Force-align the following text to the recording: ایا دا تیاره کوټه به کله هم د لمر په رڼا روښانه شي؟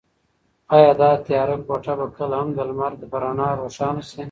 ایا 0.75 0.91
دا 0.99 1.09
تیاره 1.27 1.57
کوټه 1.67 1.93
به 1.99 2.05
کله 2.17 2.35
هم 2.39 2.49
د 2.57 2.59
لمر 2.69 2.93
په 3.11 3.17
رڼا 3.23 3.49
روښانه 3.61 4.01
شي؟ 4.09 4.17